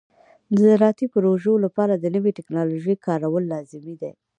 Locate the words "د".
0.55-0.55, 1.95-2.05